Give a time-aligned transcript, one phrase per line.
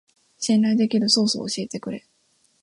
[0.39, 2.07] 信頼できるソースを教えてくれ